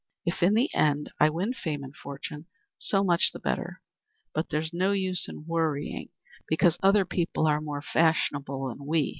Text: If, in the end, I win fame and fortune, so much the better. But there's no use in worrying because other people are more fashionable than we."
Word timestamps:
If, 0.25 0.41
in 0.41 0.55
the 0.55 0.73
end, 0.73 1.11
I 1.19 1.29
win 1.29 1.53
fame 1.53 1.83
and 1.83 1.95
fortune, 1.95 2.47
so 2.79 3.03
much 3.03 3.31
the 3.31 3.39
better. 3.39 3.83
But 4.33 4.49
there's 4.49 4.73
no 4.73 4.93
use 4.93 5.27
in 5.29 5.45
worrying 5.45 6.09
because 6.47 6.79
other 6.81 7.05
people 7.05 7.45
are 7.45 7.61
more 7.61 7.83
fashionable 7.83 8.69
than 8.69 8.83
we." 8.87 9.09